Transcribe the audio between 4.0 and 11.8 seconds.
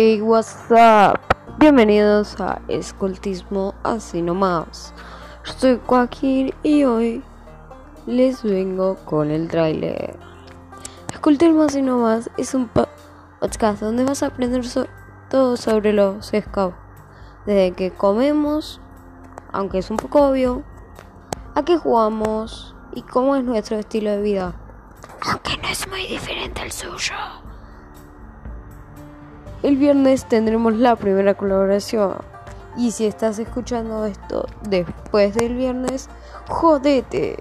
Nomás. Soy Joaquín y hoy les vengo con el tráiler. Escultismo